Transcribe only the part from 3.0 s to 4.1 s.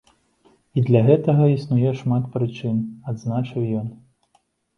адзначыў ён.